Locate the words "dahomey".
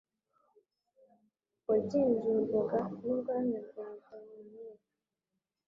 4.05-4.75